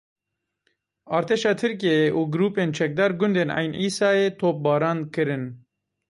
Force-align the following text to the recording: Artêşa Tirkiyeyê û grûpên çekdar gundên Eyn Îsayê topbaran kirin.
Artêşa 1.17 1.53
Tirkiyeyê 1.61 2.07
û 2.19 2.21
grûpên 2.33 2.69
çekdar 2.79 3.11
gundên 3.19 3.49
Eyn 3.59 3.73
Îsayê 3.85 4.27
topbaran 4.39 4.99
kirin. 5.13 5.43